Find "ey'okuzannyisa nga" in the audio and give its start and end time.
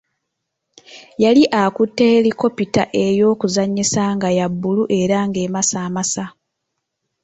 3.03-4.29